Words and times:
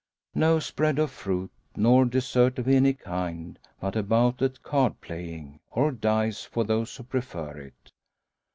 No 0.33 0.57
spread 0.57 0.97
of 0.97 1.11
fruit, 1.11 1.51
nor 1.75 2.05
dessert 2.05 2.57
of 2.57 2.67
any 2.67 2.91
kind, 2.93 3.59
but 3.79 3.95
a 3.95 4.01
bout 4.01 4.41
at 4.41 4.63
card 4.63 4.99
playing, 4.99 5.59
or 5.69 5.91
dice 5.91 6.43
for 6.43 6.63
those 6.63 6.95
who 6.95 7.03
prefer 7.03 7.55
it. 7.57 7.91